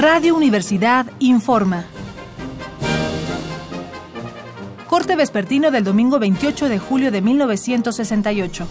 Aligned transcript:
Radio 0.00 0.34
Universidad 0.34 1.04
informa. 1.18 1.84
Corte 4.88 5.14
vespertino 5.14 5.70
del 5.70 5.84
domingo 5.84 6.18
28 6.18 6.70
de 6.70 6.78
julio 6.78 7.10
de 7.10 7.20
1968. 7.20 8.66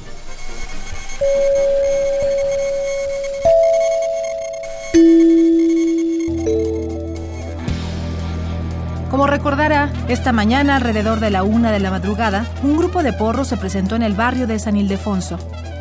Como 9.12 9.28
recordará, 9.28 9.94
esta 10.08 10.32
mañana, 10.32 10.78
alrededor 10.78 11.20
de 11.20 11.30
la 11.30 11.44
una 11.44 11.72
de 11.72 11.80
la 11.80 11.92
madrugada, 11.92 12.48
un 12.64 12.76
grupo 12.76 13.04
de 13.04 13.14
porros 13.14 13.50
se 13.50 13.58
presentó 13.58 13.96
en 13.96 14.02
el 14.02 14.16
barrio 14.16 14.48
de 14.48 14.58
San 14.58 14.76
Ildefonso. 14.76 15.38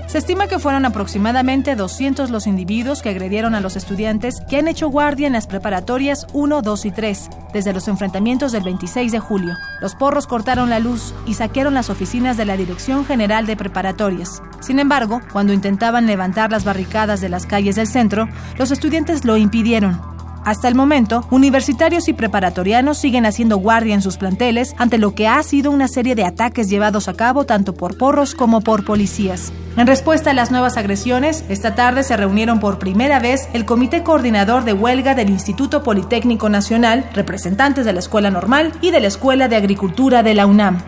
Se 0.09 0.16
estima 0.16 0.46
que 0.46 0.59
fueron 0.59 0.86
aproximadamente 0.86 1.77
200 1.77 2.30
los 2.30 2.46
individuos 2.46 3.02
que 3.02 3.11
agredieron 3.11 3.55
a 3.55 3.60
los 3.60 3.77
estudiantes 3.77 4.41
que 4.48 4.56
han 4.56 4.66
hecho 4.66 4.88
guardia 4.88 5.27
en 5.27 5.34
las 5.34 5.46
preparatorias 5.46 6.27
1, 6.33 6.62
2 6.62 6.84
y 6.87 6.91
3, 6.91 7.28
desde 7.52 7.74
los 7.74 7.88
enfrentamientos 7.88 8.50
del 8.50 8.62
26 8.62 9.12
de 9.12 9.19
julio. 9.19 9.55
Los 9.83 9.95
porros 9.95 10.27
cortaron 10.27 10.70
la 10.70 10.78
luz 10.78 11.12
y 11.27 11.34
saquearon 11.34 11.74
las 11.74 11.91
oficinas 11.91 12.38
de 12.38 12.47
la 12.47 12.56
Dirección 12.56 13.05
General 13.05 13.45
de 13.45 13.59
Preparatorias. 13.59 14.42
Sin 14.60 14.78
embargo, 14.78 15.20
cuando 15.30 15.52
intentaban 15.52 16.06
levantar 16.06 16.50
las 16.50 16.64
barricadas 16.64 17.20
de 17.20 17.28
las 17.28 17.45
calles 17.45 17.77
del 17.77 17.86
centro, 17.86 18.30
los 18.56 18.70
estudiantes 18.70 19.27
lo 19.27 19.36
impidieron. 19.36 20.00
Hasta 20.42 20.69
el 20.69 20.75
momento, 20.75 21.27
universitarios 21.30 22.09
y 22.09 22.14
preparatorianos 22.14 22.97
siguen 22.97 23.27
haciendo 23.27 23.59
guardia 23.59 23.95
en 23.95 24.00
sus 24.00 24.16
planteles 24.16 24.75
ante 24.78 24.97
lo 24.97 25.14
que 25.14 25.28
ha 25.28 25.42
sido 25.42 25.70
una 25.70 25.86
serie 25.86 26.14
de 26.14 26.25
ataques 26.25 26.70
llevados 26.70 27.09
a 27.09 27.12
cabo 27.12 27.45
tanto 27.45 27.75
por 27.75 27.98
porros 27.98 28.34
como 28.34 28.62
por 28.62 28.86
policías. 28.86 29.52
En 29.78 29.87
respuesta 29.87 30.32
a 30.32 30.34
las 30.34 30.50
nuevas 30.50 30.77
agresiones, 30.77 31.45
esta 31.48 31.77
tarde 31.77 32.02
se 32.02 32.16
reunieron 32.16 32.59
por 32.59 32.80
primera 32.80 33.20
vez 33.20 33.48
el 33.52 33.64
Comité 33.64 34.02
Coordinador 34.02 34.64
de 34.64 34.73
Huelga 34.73 35.14
del 35.14 35.30
Instituto 35.30 35.84
Politécnico 35.84 36.48
Nacional, 36.48 37.08
representantes 37.14 37.84
de 37.84 37.92
la 37.92 38.00
Escuela 38.00 38.28
Normal 38.28 38.72
y 38.80 38.91
de 38.91 38.98
la 38.98 39.06
Escuela 39.06 39.47
de 39.47 39.55
Agricultura 39.55 40.25
de 40.25 40.34
la 40.34 40.47
UNAM. 40.47 40.83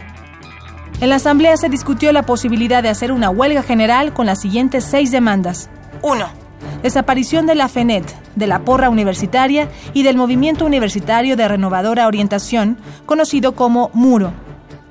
En 1.01 1.09
la 1.09 1.15
asamblea 1.15 1.57
se 1.57 1.69
discutió 1.69 2.11
la 2.11 2.25
posibilidad 2.25 2.83
de 2.83 2.89
hacer 2.89 3.13
una 3.13 3.31
huelga 3.31 3.63
general 3.63 4.13
con 4.13 4.27
las 4.27 4.41
siguientes 4.41 4.83
seis 4.83 5.13
demandas. 5.13 5.71
1. 6.03 6.27
Desaparición 6.83 7.47
de 7.47 7.55
la 7.55 7.69
FENET, 7.69 8.13
de 8.35 8.49
la 8.49 8.65
porra 8.65 8.91
universitaria 8.91 9.69
y 9.95 10.03
del 10.03 10.17
Movimiento 10.17 10.67
Universitario 10.67 11.37
de 11.37 11.47
Renovadora 11.47 12.09
Orientación, 12.09 12.77
conocido 13.07 13.55
como 13.55 13.93
MURO. 13.95 14.33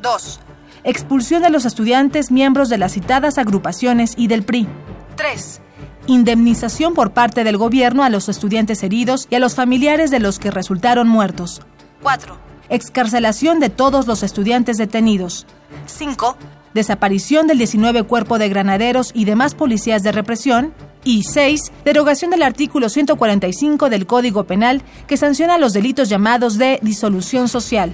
2 0.02 0.40
expulsión 0.84 1.42
de 1.42 1.50
los 1.50 1.66
estudiantes 1.66 2.32
miembros 2.32 2.70
de 2.70 2.78
las 2.78 2.94
citadas 2.94 3.38
agrupaciones 3.38 4.14
y 4.18 4.28
del 4.28 4.44
PRI. 4.44 4.68
3. 5.16 5.62
Indemnización 6.08 6.94
por 6.94 7.12
parte 7.12 7.44
del 7.44 7.58
gobierno 7.58 8.04
a 8.04 8.10
los 8.10 8.30
estudiantes 8.30 8.84
heridos 8.84 9.28
y 9.30 9.36
a 9.36 9.40
los 9.40 9.56
familiares 9.56 10.12
de 10.12 10.20
los 10.20 10.40
que 10.40 10.52
resultaron 10.52 11.08
muertos. 11.08 11.62
4. 12.02 12.38
Excarcelación 12.70 13.60
de 13.60 13.70
todos 13.70 14.08
los 14.08 14.24
estudiantes 14.24 14.78
detenidos. 14.78 15.46
5. 15.88 16.38
Desaparición 16.74 17.48
del 17.48 17.58
19 17.58 18.04
cuerpo 18.04 18.38
de 18.38 18.48
granaderos 18.48 19.12
y 19.14 19.26
demás 19.26 19.56
policías 19.56 20.04
de 20.04 20.12
represión. 20.12 20.74
Y 21.04 21.24
6. 21.24 21.72
Derogación 21.86 22.32
del 22.32 22.44
artículo 22.44 22.90
145 22.90 23.90
del 23.90 24.06
Código 24.06 24.46
Penal 24.46 24.82
que 25.08 25.18
sanciona 25.18 25.58
los 25.58 25.74
delitos 25.74 26.10
llamados 26.10 26.58
de 26.58 26.80
disolución 26.82 27.48
social. 27.48 27.94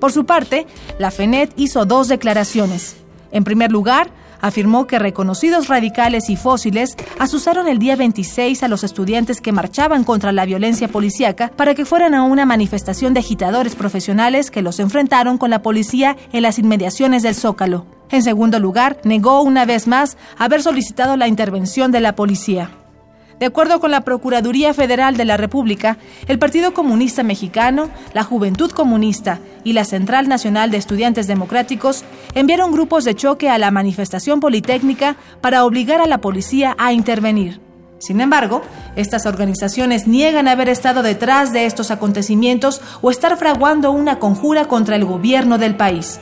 Por 0.00 0.12
su 0.12 0.26
parte, 0.26 0.66
la 0.98 1.10
FENET 1.10 1.52
hizo 1.56 1.86
dos 1.86 2.08
declaraciones. 2.08 2.96
En 3.32 3.44
primer 3.44 3.72
lugar, 3.72 4.10
afirmó 4.40 4.86
que 4.86 4.98
reconocidos 4.98 5.68
radicales 5.68 6.30
y 6.30 6.36
fósiles 6.36 6.96
asusaron 7.18 7.68
el 7.68 7.78
día 7.78 7.96
26 7.96 8.62
a 8.62 8.68
los 8.68 8.84
estudiantes 8.84 9.40
que 9.40 9.52
marchaban 9.52 10.04
contra 10.04 10.32
la 10.32 10.44
violencia 10.44 10.88
policíaca 10.88 11.50
para 11.56 11.74
que 11.74 11.84
fueran 11.84 12.14
a 12.14 12.22
una 12.22 12.46
manifestación 12.46 13.14
de 13.14 13.20
agitadores 13.20 13.74
profesionales 13.74 14.50
que 14.50 14.62
los 14.62 14.78
enfrentaron 14.78 15.38
con 15.38 15.50
la 15.50 15.62
policía 15.62 16.16
en 16.32 16.42
las 16.42 16.58
inmediaciones 16.58 17.22
del 17.22 17.34
Zócalo. 17.34 17.86
En 18.10 18.22
segundo 18.22 18.60
lugar, 18.60 18.98
negó 19.04 19.42
una 19.42 19.64
vez 19.64 19.86
más 19.86 20.16
haber 20.38 20.62
solicitado 20.62 21.16
la 21.16 21.28
intervención 21.28 21.90
de 21.90 22.00
la 22.00 22.14
policía. 22.14 22.70
De 23.38 23.46
acuerdo 23.46 23.80
con 23.80 23.90
la 23.90 24.00
Procuraduría 24.00 24.72
Federal 24.72 25.16
de 25.16 25.26
la 25.26 25.36
República, 25.36 25.98
el 26.26 26.38
Partido 26.38 26.72
Comunista 26.72 27.22
Mexicano, 27.22 27.90
la 28.14 28.24
Juventud 28.24 28.70
Comunista 28.70 29.40
y 29.62 29.74
la 29.74 29.84
Central 29.84 30.26
Nacional 30.26 30.70
de 30.70 30.78
Estudiantes 30.78 31.26
Democráticos 31.26 32.04
enviaron 32.34 32.72
grupos 32.72 33.04
de 33.04 33.14
choque 33.14 33.50
a 33.50 33.58
la 33.58 33.70
manifestación 33.70 34.40
politécnica 34.40 35.16
para 35.42 35.64
obligar 35.64 36.00
a 36.00 36.06
la 36.06 36.18
policía 36.18 36.74
a 36.78 36.94
intervenir. 36.94 37.60
Sin 37.98 38.20
embargo, 38.20 38.62
estas 38.94 39.26
organizaciones 39.26 40.06
niegan 40.06 40.48
haber 40.48 40.68
estado 40.68 41.02
detrás 41.02 41.52
de 41.52 41.66
estos 41.66 41.90
acontecimientos 41.90 42.80
o 43.02 43.10
estar 43.10 43.36
fraguando 43.36 43.90
una 43.90 44.18
conjura 44.18 44.66
contra 44.66 44.96
el 44.96 45.04
gobierno 45.04 45.58
del 45.58 45.76
país. 45.76 46.20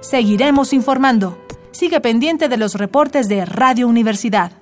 Seguiremos 0.00 0.72
informando. 0.72 1.38
Sigue 1.72 2.00
pendiente 2.00 2.48
de 2.48 2.56
los 2.56 2.74
reportes 2.74 3.28
de 3.28 3.44
Radio 3.46 3.88
Universidad. 3.88 4.61